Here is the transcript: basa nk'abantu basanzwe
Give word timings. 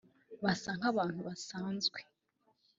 basa 0.43 0.71
nk'abantu 0.77 1.19
basanzwe 1.27 1.99